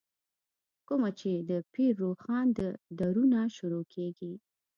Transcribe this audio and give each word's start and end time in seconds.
کومه 0.87 1.09
چې 1.19 1.29
دَپير 1.49 1.93
روښان 2.03 2.45
ددورنه 2.57 3.41
شروع 3.55 3.83
کيږې 3.93 4.33